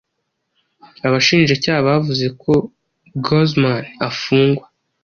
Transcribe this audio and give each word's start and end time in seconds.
Abashinjacyaha 1.07 1.81
bavuze 1.87 2.25
ko 2.41 2.53
Guzman 3.25 3.83
afungwa 4.09 4.65